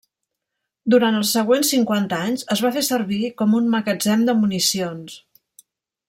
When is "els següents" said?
1.17-1.73